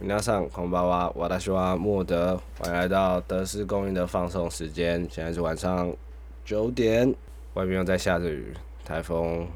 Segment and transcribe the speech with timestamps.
[0.00, 5.06] 皆さんこんばんは，我是莫德，欢迎来到德斯公寓的放送时间。
[5.10, 5.94] 现在是晚上
[6.42, 7.14] 九点，
[7.52, 9.46] 外面又在下着雨，台风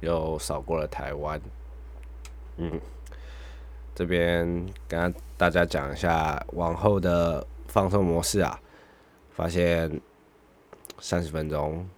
[0.00, 1.40] 又扫过了台湾。
[2.56, 2.80] 嗯，
[3.94, 8.60] 这边跟大家讲一下往后的放送模式啊，
[9.30, 10.00] 发现
[10.98, 11.88] 三十分钟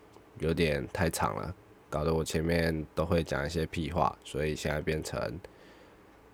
[0.40, 1.54] 有点太长了，
[1.88, 5.18] 搞得我前面都会讲一些屁话，所以现在变成。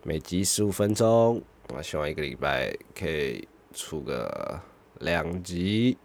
[0.04, 1.40] 每集十五分钟，
[1.70, 4.60] 我希望一个礼拜可以出个
[5.02, 5.96] 两集。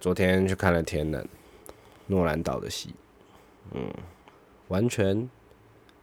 [0.00, 1.22] 昨天去看了《天能》，
[2.08, 2.92] 诺兰导的戏，
[3.70, 3.88] 嗯，
[4.66, 5.30] 完全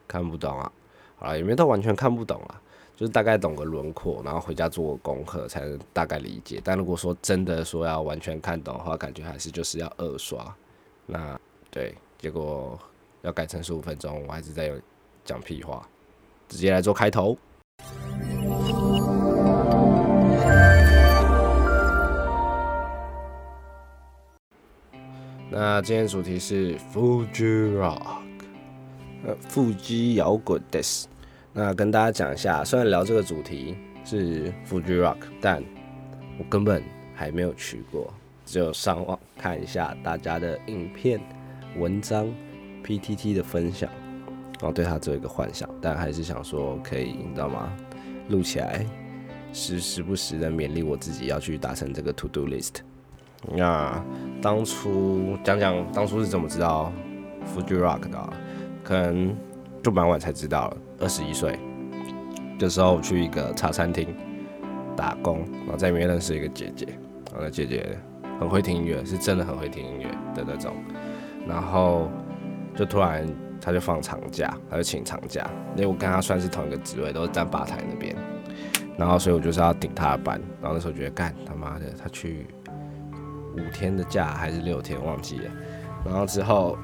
[0.07, 0.71] 看不懂啊。
[1.17, 2.61] 好了，也没到完全看不懂啊，
[2.95, 6.61] 就是大概懂个轮廓，然后回家做个功课才能大概理解。
[6.63, 10.55] 但如果说真的说要完全看懂的话，感觉还是就是要二刷。
[11.05, 11.37] 那
[11.69, 12.79] 对，结果
[13.21, 14.71] 要改成十五分钟，我还是在
[15.25, 15.85] 讲屁话。
[16.47, 17.37] 直接来做开头。
[25.49, 28.01] 那今天主题是 Fuji Rock，
[29.25, 31.07] 呃，腹肌摇滚 d i s。
[31.53, 35.63] 那跟大家讲一下，虽然聊这个主题是 Fuji Rock，但
[36.37, 36.83] 我根本
[37.15, 38.13] 还没有去过，
[38.45, 41.19] 只有上网看一下大家的影片、
[41.77, 42.27] 文章、
[42.83, 43.89] PTT 的分享。
[44.59, 47.71] 然后对他只有一个幻想，但还是想说可以，你知道吗？
[48.29, 48.85] 录起来，
[49.53, 52.77] 时时不时的勉励我自己要去达成这个 to do list。
[53.55, 54.03] 那
[54.41, 56.91] 当初讲讲当初是怎么知道
[57.55, 58.29] Fuji Rock 的？
[58.83, 59.35] 可能
[59.83, 61.57] 就蛮晚才知道了，二十一岁
[62.57, 64.13] 的时候去一个茶餐厅
[64.95, 66.85] 打工，然后在里面认识一个姐姐，
[67.31, 67.97] 然后那姐姐
[68.39, 70.73] 很会听音乐，是真的很会听音乐的那种，
[71.47, 72.09] 然后
[72.75, 73.25] 就突然。
[73.67, 78.15] 他就放长假，他就请长假，因为我跟他算是同一个职位，都是站吧台那边，
[78.97, 82.47] 然后所以我就是要顶他的班，然后那时候觉得干他妈的，他去
[83.57, 85.51] 五天的假还是六天忘记了，
[86.05, 86.77] 然后之后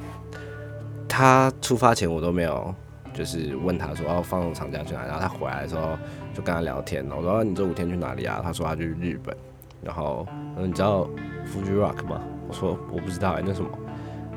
[1.07, 2.75] 他出发前我都没有
[3.13, 5.97] 就是问他说要放长假去哪，然后他回来的时候
[6.33, 8.41] 就跟他聊天，我说你这五天去哪里啊？
[8.43, 9.33] 他说他去日本，
[9.81, 10.27] 然后
[10.57, 11.07] 你知道
[11.47, 12.21] Fuji Rock 吗？
[12.49, 13.69] 我说我不知道，那什么？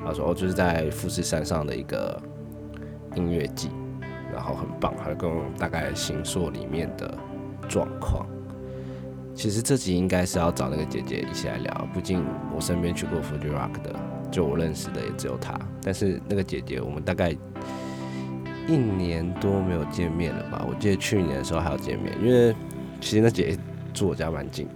[0.04, 2.16] 他说：“哦，就是在富士山上的一个
[3.16, 3.70] 音乐季，
[4.32, 5.28] 然后很棒，还有跟
[5.58, 7.12] 大概星座里面的
[7.68, 8.24] 状况。
[9.34, 13.94] 其实这集应该是要找那个姐姐一起来聊，毕竟我身边去过 Fuji Rock 的，
[14.30, 15.58] 就我认识的也只有她。
[15.82, 17.36] 但是那个姐姐，我们大概
[18.66, 20.64] 一年多没有见面了吧？
[20.66, 22.54] 我记得去年的时候还要见面，因为
[23.00, 23.58] 其实那姐姐
[23.92, 24.66] 住我家蛮近，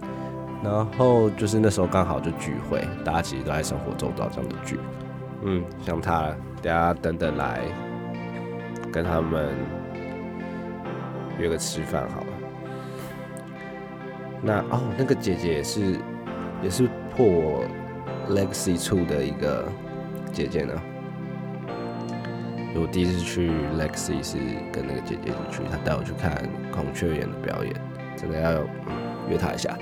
[0.63, 4.79] 然后就是那时候刚好就聚会，大家其实都在生活周遭这样的聚。”
[5.43, 7.61] 嗯，想她，等下等等来
[8.91, 9.49] 跟他们
[11.39, 12.27] 约个吃饭好了。
[14.41, 15.95] 那哦，那个姐姐也是
[16.61, 17.63] 也是破我
[18.29, 19.67] Legacy 处的一个
[20.31, 20.73] 姐姐呢。
[22.73, 24.37] 我第一次去 Legacy 是
[24.71, 26.41] 跟那个姐姐一起去，她带我去看
[26.71, 27.73] 孔雀眼的表演，
[28.15, 28.53] 真的要
[29.29, 29.77] 约她一下。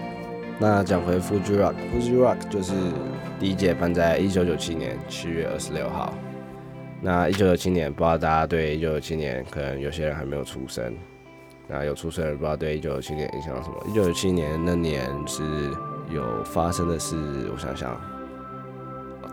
[0.60, 2.74] 那讲回 Fuji Rock，Fuji Rock 就是
[3.40, 6.14] 第一届办在一九九七年七月二十六号。
[7.02, 10.94] 那一九九七年，不知道大家对一九九七年，可能有些人还没有出生。
[11.68, 13.76] 那有出生的人不知道对一九九七年影响什么？
[13.88, 15.44] 一九九七年那年是
[16.10, 17.16] 有发生的事，
[17.54, 17.96] 我想想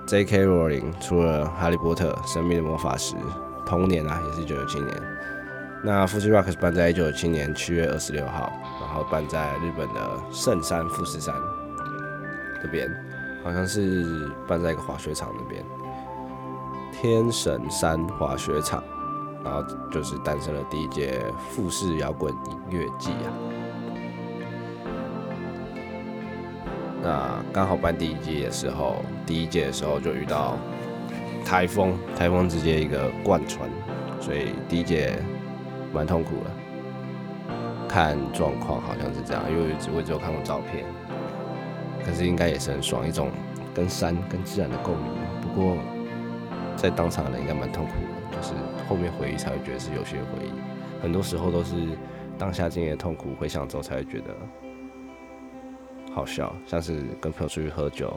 [0.07, 0.47] ，J.K.
[0.47, 3.15] Rowling 出了《哈利波特：神秘的魔法石》，
[3.67, 4.95] 同年啊，也是一九九七年。
[5.83, 8.53] 那富士 Rock 是办在一九九七年七月二十六号。
[8.79, 10.01] 然后办在日本的
[10.33, 11.35] 圣山富士山
[12.63, 12.89] 这边，
[13.45, 15.63] 好像是办在一个滑雪场那边，
[16.93, 18.83] 天神山滑雪场，
[19.45, 23.29] 然后就是诞生了第一届富士摇滚音乐季啊。
[27.03, 30.57] 那刚好办第一届的时候，第一届的时候就遇到
[31.45, 33.71] 台风，台风直接一个贯穿，
[34.21, 35.17] 所以第一届
[35.93, 36.51] 蛮痛苦的。
[37.89, 40.85] 看状况好像是这样，因为只我只有看过照片，
[42.05, 43.31] 可是应该也是很爽，一种
[43.73, 45.07] 跟山跟自然的共鸣。
[45.41, 45.77] 不过
[46.77, 47.93] 在当场的人应该蛮痛苦
[48.31, 48.53] 的，就是
[48.89, 50.51] 后面回忆才会觉得是有些回忆。
[51.03, 51.75] 很多时候都是
[52.39, 54.27] 当下经历的痛苦，回想之后才会觉得
[56.13, 58.13] 好笑，像是跟朋友出去喝酒，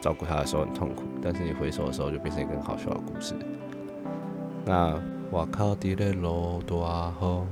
[0.00, 3.34] 照顾他的时候很痛苦，但是你回首的时候就变成一个很好笑的故事。
[4.64, 5.00] 那
[5.30, 7.46] 我靠，地雷路多好。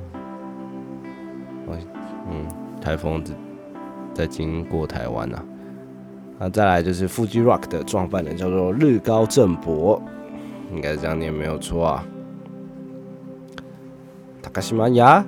[2.30, 2.46] 嗯，
[2.80, 3.34] 台风在
[4.14, 5.42] 在经过台湾呐。
[6.38, 10.00] 那再来就是 Fuji Rock 的创办人叫做日高正博，
[10.74, 12.04] 应该是这样念没有错啊。
[14.42, 15.24] 塔卡西玛雅，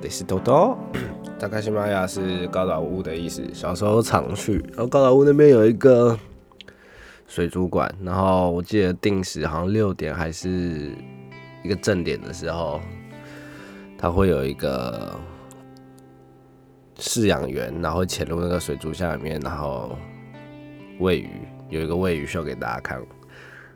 [0.00, 0.76] 这是多多。
[1.38, 4.58] 大概西玛雅是高岛屋的意思，小时候常去。
[4.70, 6.16] 然后高岛屋那边有一个
[7.26, 10.92] 水族馆，然后我记得定时好像六点还是
[11.62, 12.80] 一个正点的时候，
[13.98, 15.14] 它会有一个
[16.96, 19.96] 饲养员，然后潜入那个水族箱里面，然后
[21.00, 21.28] 喂鱼，
[21.68, 23.02] 有一个喂鱼秀给大家看。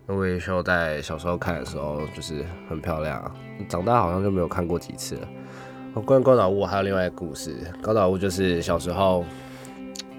[0.08, 3.34] 那喂鱼秀在小时候看的时候就是很漂亮，
[3.68, 5.28] 长大好像就没有看过几次了。
[6.02, 7.56] 关于高岛屋还有另外一个故事。
[7.82, 9.24] 高岛屋就是小时候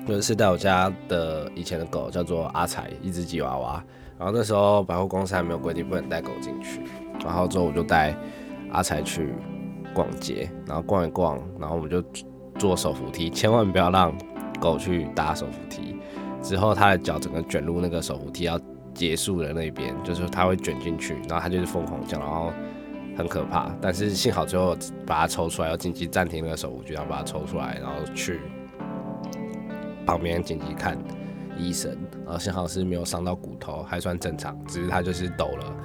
[0.08, 3.84] 有一次带我家的以前的狗叫做阿才，一只吉娃娃。
[4.18, 6.82] 然后那时候百货公司还没有规定不能带狗进去。
[7.24, 8.14] 然后之后我就带
[8.72, 9.34] 阿才去
[9.94, 12.04] 逛街，然后逛一逛，然后我们就
[12.58, 14.14] 坐手扶梯，千万不要让
[14.60, 15.96] 狗去搭手扶梯。
[16.42, 18.60] 之后它的脚整个卷入那个手扶梯要
[18.98, 22.52] 结束的那边，就是它会卷进去，然后它就是疯狂叫，然后。
[23.18, 28.40] 很可怕，但是幸好最后把它抽出来，要紧急暂停那个手护具，然后把它抽出来，然后去
[30.06, 30.96] 旁边紧急看
[31.58, 35.76] 医生，然后幸好是没有伤到骨头，还算正常，只是他就是抖了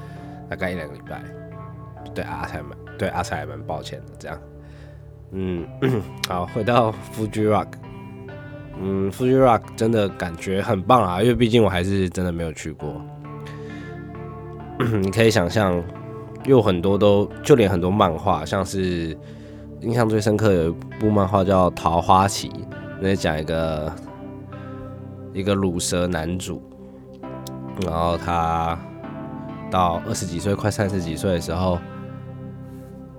[0.51, 1.25] 大概一两个礼拜。
[2.15, 4.39] 对阿才蛮对阿才蛮抱歉的，这样。
[5.31, 5.67] 嗯，
[6.29, 7.69] 好，回到 Fuji Rock，
[8.81, 13.01] 嗯，Fuji Rock 真的感觉很棒啊，因为毕竟我还是真的没有去过。
[15.01, 15.83] 你可以想象。
[16.45, 19.17] 有很多都，就连很多漫画，像是
[19.81, 22.49] 印象最深刻有一部漫画叫《桃花旗》，
[23.01, 23.93] 那讲一个
[25.33, 26.61] 一个乳蛇男主，
[27.85, 28.77] 然后他
[29.71, 31.79] 到二十几岁，快三十几岁的时候，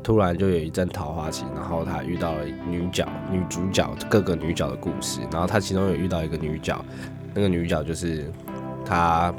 [0.04, 6.84] 突然就有一阵桃花期，然后他遇到了女角、女主角各个女角的故事，然后他其中有遇到一个女角，
[7.34, 8.32] 那个女角就是
[8.86, 9.34] 他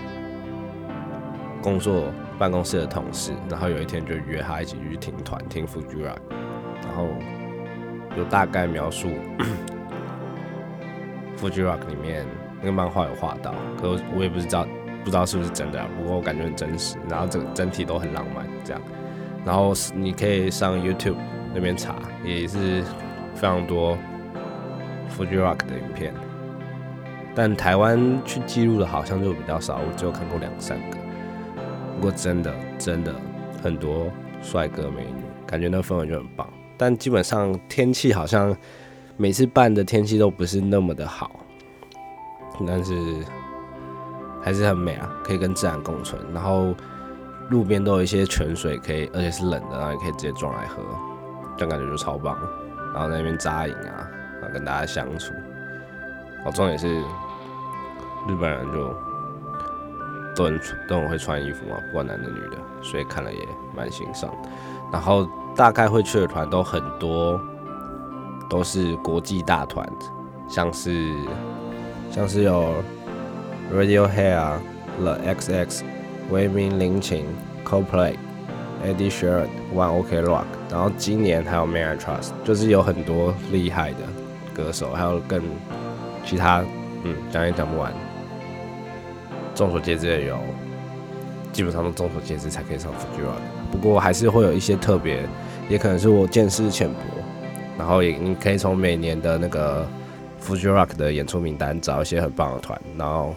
[1.63, 2.05] 工作。
[2.37, 6.17] 办公室的同事，然后有一天就约他一起去听团听 Fuji Rock，
[6.83, 7.07] 然后
[8.19, 9.09] 有大概描述
[11.39, 12.27] Fuji Rock 里面
[12.59, 14.67] 那个漫画有画到，可我也不知道
[15.05, 18.83] 不知道是不是真的，不过我感觉很真实，然后整整体都很浪漫这样，
[19.45, 21.17] 然后你可以上 YouTube
[21.55, 22.83] 那边查，也是
[23.35, 23.99] 非常多
[25.17, 26.15] Fuji Rock 的影片，
[27.35, 30.97] 但台湾去记录的好像就比较少，我只有看过两三个。
[31.97, 33.15] 不过真的真的
[33.63, 34.07] 很多
[34.43, 36.49] 帅哥美女，感觉那氛围就很棒。
[36.77, 38.57] 但基本上天气好像
[39.17, 41.31] 每次办的天气都不是那么的好，
[42.67, 42.93] 但是
[44.43, 46.21] 还是很美啊，可以跟自然共存。
[46.33, 46.75] 然后
[47.51, 50.83] 路边都有一些泉水，可以而且是冷的，然后也可以直接装来喝，
[51.57, 52.37] 这样感觉就超棒。
[52.93, 54.09] 然后在那边扎营啊，
[54.41, 55.33] 然后跟大家相处。
[56.45, 57.01] 哦，重点是
[58.29, 58.95] 日本人就。
[60.37, 63.39] 都很都很会穿衣服嘛，不管男的女的，所以看了也
[63.73, 64.29] 蛮欣赏。
[64.93, 65.25] 然后
[65.55, 67.41] 大概会去的团都很多，
[68.51, 69.89] 都是国际大团，
[70.49, 71.15] 像是
[72.11, 72.75] 像是有
[73.73, 74.59] Radiohead、
[74.99, 75.85] The XX、
[76.31, 77.25] 威明林琴、
[77.65, 78.15] Coldplay、
[78.85, 83.99] Eddie Sheeran、One Ok Rock，然后今年还有 Man I Trust，就是有很多厉害的
[84.55, 85.43] 歌手，还有更
[86.25, 86.65] 其他，
[87.05, 87.93] 嗯，讲也讲不完。
[89.55, 90.39] 众所皆知的有，
[91.53, 93.41] 基本上都众所皆知才可以上 Fuji Rock。
[93.71, 95.23] 不过还是会有一些特别，
[95.69, 96.97] 也可能是我见识浅薄。
[97.79, 99.87] 然后也你可以从每年的那个
[100.43, 103.35] Fuji Rock 的演出名单找一些很棒的团，然后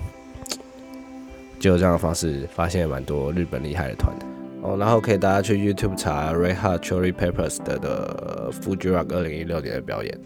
[1.59, 4.25] 就这样的方式发现蛮多日本厉害的团的
[4.61, 4.77] 哦。
[4.77, 10.17] 然后可以大家去 YouTube 查 Red Hot Chili Peppers 的的 Fuji Rock 二零一六年的表演。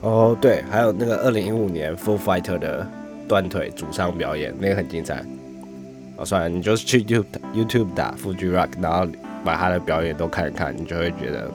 [0.00, 2.86] 哦，对，还有那个二零一五年 Full Fighter 的。
[3.28, 5.22] 断腿主唱表演那个很精彩，
[6.16, 9.06] 哦，算了，你就是去 YouTube YouTube 打 Fuji Rock，然后
[9.44, 11.50] 把他的表演都看一看，你就会觉得，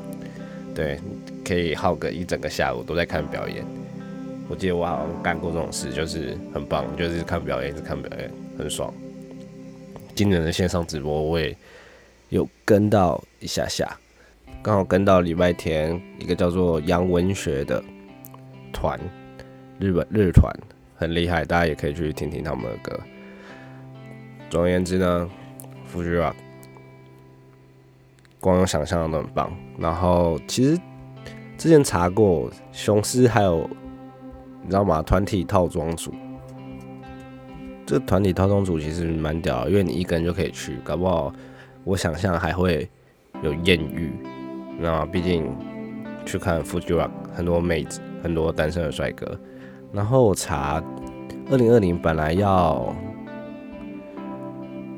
[0.75, 0.99] 对，
[1.43, 3.65] 可以耗个一整个下午都在看表演。
[4.47, 8.93] 我记得我好像干过这种事，就是很棒，就是看表演，一直看表演，很爽。
[10.15, 11.55] 今年的线上直播我也
[12.29, 13.97] 有跟到一下下，
[14.61, 17.83] 刚好跟到礼拜天一个叫做杨文学的
[18.71, 18.99] 团，
[19.79, 20.53] 日本日团。
[20.95, 22.97] 很厉害，大家也可以去听听他们的歌。
[24.49, 25.29] 总而言之呢
[25.91, 26.35] ，Fuji Rock
[28.39, 29.51] 光有想象都很棒。
[29.77, 30.79] 然后其实
[31.57, 33.69] 之前查过，雄狮还有
[34.61, 35.01] 你知道吗？
[35.01, 36.13] 团体套装组，
[37.85, 41.33] 这团体套装组其实蛮屌，因为你一个人就可以去，搞不好
[41.83, 42.89] 我想象还会
[43.41, 44.11] 有艳遇，
[44.79, 45.05] 那？
[45.07, 45.53] 毕竟
[46.25, 49.37] 去看 Fuji Rock 很多妹子，很多单身的帅哥。
[49.91, 50.81] 然后我查，
[51.51, 52.95] 二零二零本来要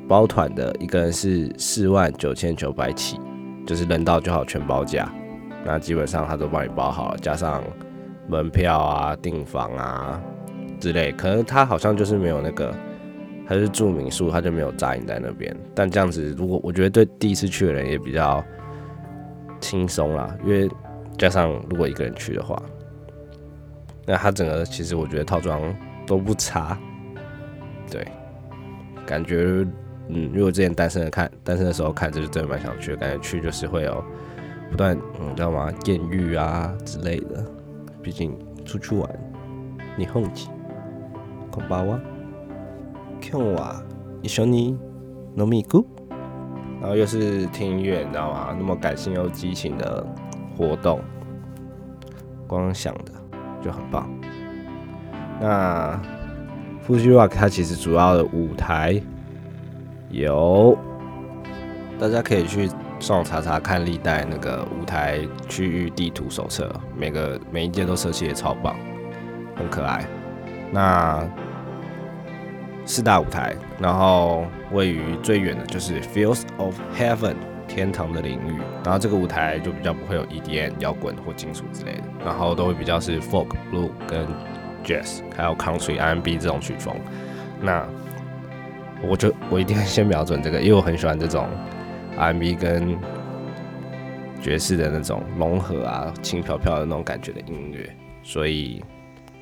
[0.07, 3.19] 包团的一个人是四万九千九百起，
[3.65, 5.11] 就是人到就好全包价。
[5.65, 7.63] 那基本上他都帮你包好了，加上
[8.27, 10.21] 门票啊、订房啊
[10.79, 11.11] 之类。
[11.11, 12.73] 可能他好像就是没有那个，
[13.47, 15.55] 他是住民宿，他就没有扎营在那边。
[15.73, 18.43] 但这样子，如果我觉得对第一次去的人也比较
[19.59, 20.69] 轻松啦，因为
[21.17, 22.61] 加上如果一个人去的话，
[24.05, 25.61] 那他整个其实我觉得套装
[26.05, 26.77] 都不差，
[27.89, 28.05] 对，
[29.05, 29.65] 感觉。
[30.07, 34.05] 嗯，如果之前单身的看，单身的时候看，就是真的蛮想去，感觉去就是会有
[34.69, 35.73] 不断，你知道吗？
[35.85, 37.43] 艳遇啊之类的。
[38.03, 39.09] 毕竟出去玩，
[39.97, 40.47] 你好奇，
[41.54, 42.00] こんばんは。
[43.20, 43.82] 今日は
[44.22, 44.78] 一緒に
[45.36, 45.86] 飲み行く。
[46.80, 48.56] 然后又是听音乐，你知道吗？
[48.58, 50.06] 那么感性又激情的
[50.56, 51.00] 活动，
[52.46, 53.12] 光想的
[53.62, 54.08] 就很棒。
[55.40, 56.00] 那
[56.86, 59.00] Fuji Rock 它其实主要的舞台。
[60.10, 60.76] 有，
[61.98, 62.68] 大家可以去
[62.98, 68.74] 上网查查看历代那个舞台区域地图手册，每个每一届都设计的超棒，
[69.54, 70.04] 很可爱。
[70.71, 71.27] 那
[72.85, 77.35] 四大舞台，然后位于最远的就是 Fields of Heaven
[77.67, 84.27] 天堂的领域，然后这个舞台就比较不会有 EDM 摇滚或金属之类的，然后都会比较是 Folk、Blue 跟
[84.83, 86.95] Jazz，还有 Country、R&B 这种曲风。
[87.61, 87.87] 那
[89.01, 91.47] 我就我一定会先瞄准这个，因为我很喜欢这种
[92.17, 92.95] R&B 跟
[94.39, 97.89] 爵士的那种融合啊，轻飘飘的那种感觉的音乐。
[98.21, 98.83] 所以，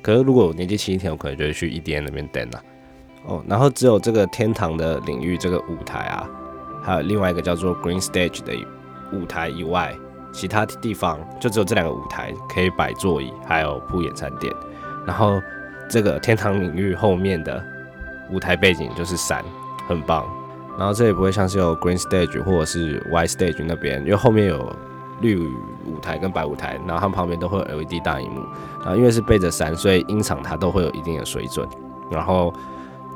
[0.04, 2.62] 可是如果我年纪轻一点，我可能就会去 EDM 那边等啊。
[3.24, 6.28] 哦，然后只有这个天堂的领域这个舞台啊，
[6.82, 8.52] 还有另外一个叫做 Green Stage 的
[9.12, 9.92] 舞台以外，
[10.30, 14.52] 其他地方就只有这两个舞台可以摆座椅，还有铺野餐垫。
[15.06, 15.40] 然后
[15.88, 17.64] 这个天堂领域后面的。
[18.30, 19.44] 舞台背景就是山，
[19.86, 20.26] 很棒。
[20.78, 24.74] 然后这也不会像是有 green stage 或者是 white stage 那边，因为后面有
[25.20, 25.38] 绿
[25.86, 28.40] 舞台跟白舞台，然后它们旁边都会有 LED 大荧幕。
[28.80, 31.68] 然后因为是背着山，所以音场它都会有一定的水准。
[32.10, 32.52] 然后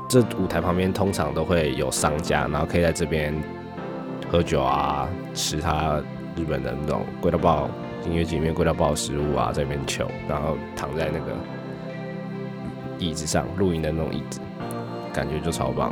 [0.07, 3.33] 这舞台旁边通常都会有商家，然后可以在这边
[4.31, 6.01] 喝酒啊，吃他
[6.35, 7.69] 日本的那种贵到爆
[8.05, 11.35] 音乐节里面贵到爆食物啊，在那边求，然后躺在那个
[12.97, 14.39] 椅子上露营的那种椅子。
[15.11, 15.91] 感觉就超棒，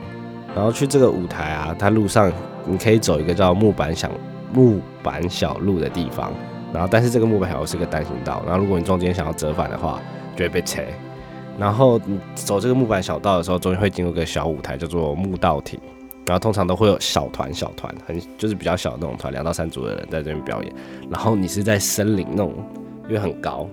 [0.56, 2.32] 然后去这个舞台啊，它路上
[2.66, 4.12] 你可以走一个叫木板响
[4.54, 6.32] 木板小路的地方，
[6.74, 10.02] 然后但是这个木板小路是个单行道，然后如果你中间想要折返的话，
[10.36, 10.86] 就会被拆。
[11.60, 15.80] 然后你走这个木板小道的时候，中间会进入个小舞台，叫做木道亭，
[16.26, 20.72] 然后通常都会有小团小团，很就是比较小的那种团，两到三组的人在这边表演。
[21.10, 22.54] 然后你是在森林那种，
[23.08, 23.68] 因为很高，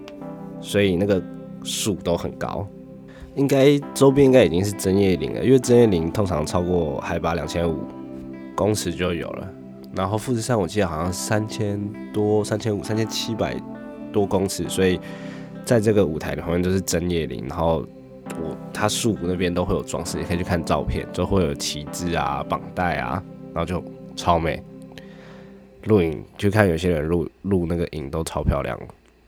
[0.61, 1.23] 所以那个
[1.63, 2.67] 树都很高。
[3.35, 7.81] 应该周边应该已经是针叶林了，因为针叶林通常超过海拔两千五
[8.55, 9.49] 公尺就有了。
[9.97, 11.81] 然后富士山我记得好像三千
[12.13, 13.55] 多、三千五、三千七百
[14.13, 14.99] 多公尺，所以
[15.65, 17.47] 在这个舞台旁边都是针叶林。
[17.49, 17.87] 然后
[18.41, 23.23] 我它树那边都会有装饰，你可以去看照片，就会有旗帜啊、绑带啊，
[23.53, 23.83] 然后就
[24.17, 24.63] 超美。
[25.85, 28.79] 录影去看有些人录录那个影都超漂亮。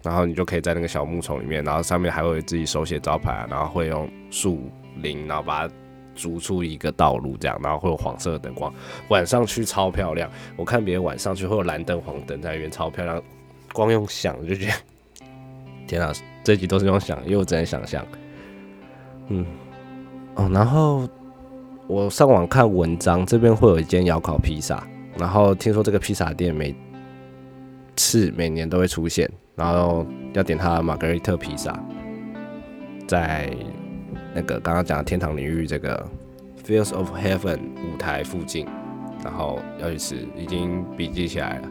[0.03, 4.71] 然后你就可以在那个小木丛里面，然后上面还会自己手写招牌，然后会用树
[5.03, 5.75] 林，然后把它
[6.17, 8.73] 逐出一个道路，这样，然后会有黄色的灯光，
[9.09, 10.29] 晚上去超漂亮。
[10.57, 13.23] 我看别人晚上去会有蓝灯、黄灯在那边超漂亮，
[13.73, 14.73] 光用想就觉得，
[15.87, 18.05] 天啊，这集都是用想，因为我只能想象。
[19.29, 19.45] 嗯，
[20.35, 21.09] 哦，然后
[21.87, 24.85] 我上网看文章，这边会有一间窑烤披萨，
[25.17, 26.75] 然后听说这个披萨店每
[27.95, 29.31] 次每年都会出现。
[29.57, 31.83] 然后要点他的玛格丽特披萨，
[33.09, 33.51] 在
[34.37, 36.07] 那个刚刚讲的天堂领域这个
[36.63, 38.67] Fields of Heaven 舞台附近，
[39.25, 41.69] 然后要去吃，已经笔记起来了。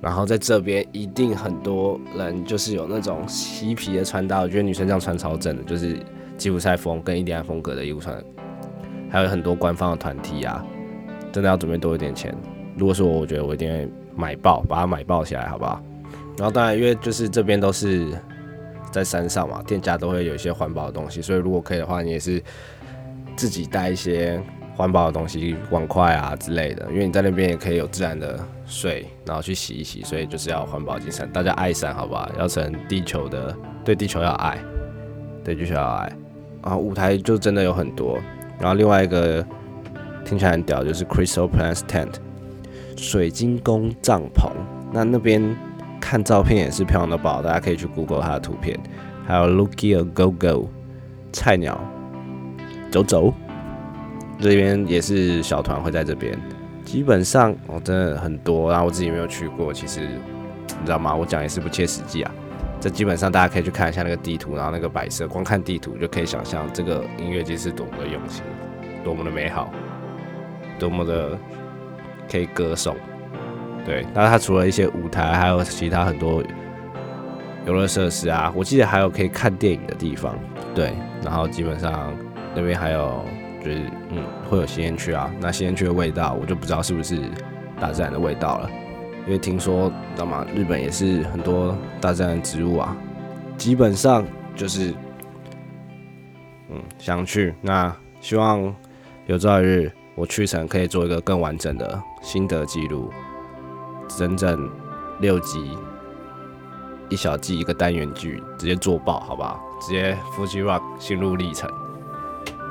[0.00, 5.98] 然后在这边一定很多人就是有那种嬉皮的穿搭，我觉得女生这样穿超正的，就是
[6.38, 8.16] 吉普赛风跟印第安风格的衣服穿，
[9.10, 10.64] 还有很多官方的团体啊，
[11.30, 12.34] 真的要准备多一点钱。
[12.74, 13.86] 如果是我，我觉得我一定会
[14.16, 15.82] 买爆，把它买爆起来，好不好？
[16.38, 18.08] 然后当然，因为就是这边都是
[18.94, 22.40] 在山上嘛，店家都会有一些环保的东西，所以如果可以的话，你也是
[23.34, 24.40] 自己带一些
[24.76, 32.30] 环保的东西，碗筷啊之类的，因为你在那边也可以有自然的水，然后去洗一洗，所以就是要环保精神，大家爱山好不好？
[32.38, 33.52] 要成地球的，
[33.84, 34.56] 对地球要爱，
[35.42, 36.12] 对地球要爱。
[36.62, 38.16] 然后舞台就真的有很多，
[38.60, 39.44] 然后另外一个
[40.24, 42.14] 听起来很屌，就是 Crystal Palace Tent
[42.96, 44.52] 水晶宫帐篷，
[44.92, 45.42] 那那边。
[46.04, 48.78] 看照片也是漂亮的宝，大家可以去 Google 它的图片。
[49.26, 50.68] 还有 Looky a Go Go
[51.32, 51.80] 菜鸟
[52.90, 53.32] 走走，
[54.38, 56.38] 这边也是小团会在这边。
[56.84, 61.14] 基本上哦，真的很多，然后我自己没有去过，其实你知道吗？
[61.14, 62.30] 我讲也是不切实际啊。
[62.78, 68.42] 这基本上大家可以去看一下那个地图，然后那个摆设，光看地图就可以想象这个音乐节是多么的用心，
[69.02, 69.72] 多么的美好，
[70.78, 71.38] 多么的
[72.30, 72.94] 可以歌颂。
[73.84, 76.42] 对，那它除了一些舞台，还有其他很多
[77.66, 80.34] 游乐设施啊，我记得还有可以看电影的地方。
[80.74, 82.12] 对，然后基本上
[82.54, 83.24] 那边还有
[83.62, 83.78] 就是
[84.10, 87.18] 嗯会有吸烟区啊，那吸烟区的味道我就不知道是不是
[87.78, 88.70] 大自然的味道了。
[89.26, 90.46] 因为听说，知道吗？
[90.54, 92.94] 日本也是很多大自然植物啊，
[93.56, 94.22] 基本上
[94.54, 94.92] 就是，
[96.68, 97.54] 嗯，想去。
[97.62, 98.74] 那希望
[99.26, 103.10] 有朝一日我去成，可以做一个更完整的心得记录，
[104.08, 104.70] 整整
[105.20, 105.76] 六集，
[107.08, 109.60] 一小季一个单元剧，直接做爆，好不好？
[109.80, 111.70] 直接 Fuji Rock 心路历程，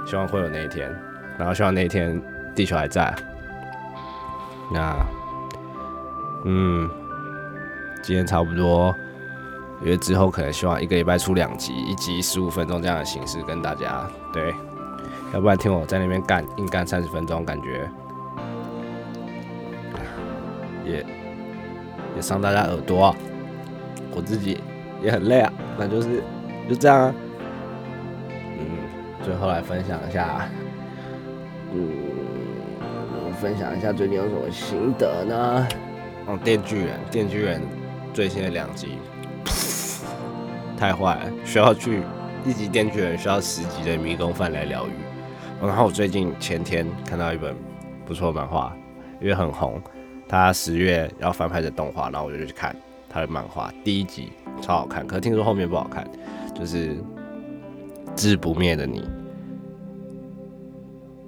[0.06, 0.94] 希望会有那一天，
[1.38, 2.22] 然后希望那一天
[2.56, 3.14] 地球还在。
[4.72, 4.96] 那。
[6.46, 6.90] 嗯，
[8.04, 8.94] 今天差不多，
[9.82, 14.54] 因为之后可能希望一个礼拜出两集，一集十五分钟这样的形式跟大家对，
[15.34, 17.90] 要不然听我在那边干硬干三十分钟，感觉
[20.84, 21.06] 也
[22.16, 23.16] 也伤大家耳朵，啊，
[24.16, 24.60] 我自己
[25.02, 26.22] 也很累啊，那就是
[26.70, 27.16] 就这样啊，
[28.30, 28.66] 嗯，
[29.24, 30.48] 最后来分享一下，
[31.74, 35.68] 嗯，分享一下最近有什么心得呢？
[36.28, 37.62] 哦，电锯人，电锯人
[38.14, 38.98] 最新的两集，
[40.78, 42.02] 太坏了，需要去
[42.46, 44.92] 一集电锯人需要十集的迷宫饭来疗愈。
[45.62, 47.56] 然后我最近前天看到一本
[48.06, 48.76] 不错漫画，
[49.20, 49.82] 因为很红，
[50.34, 52.76] 他十月要翻拍的动画，然后我就去看
[53.08, 56.04] 他的漫画，第一集超好看，可是听说后面不好看，
[56.56, 56.98] 就是
[58.16, 59.08] 志不灭的你，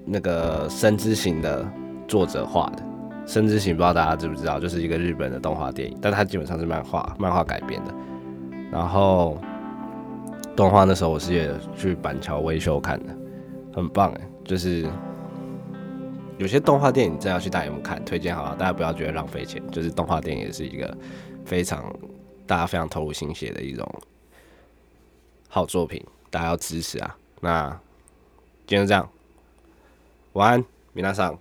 [0.06, 1.64] 那个深之行的
[2.08, 2.82] 作者画的。
[3.32, 7.94] 《生之行》不知道大家知不知道，就是一个日本的动画电影，但它基本上是漫画，漫画改编的。
[8.72, 9.38] 然后
[10.56, 13.16] 动画那时候我是也去板桥微秀看的，
[13.72, 14.22] 很棒哎！
[14.44, 14.88] 就是
[16.38, 19.62] 有些动画电影真要去大荧幕看，推荐好了，大家不要觉得浪费钱。
[19.72, 20.98] 就是动画电影也是一个
[21.46, 21.94] 非常
[22.46, 23.90] 大家非常投入心血的一种
[25.48, 27.18] 好作品，大家要支持啊！
[27.40, 27.70] 那
[28.68, 29.10] 今天就这样，
[30.34, 31.38] 晚安，米娜桑。